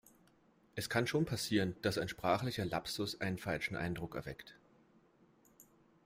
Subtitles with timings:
[0.73, 4.55] Es kann schon passieren, dass ein sprachlicher Lapsus einen falschen Eindruck erweckt.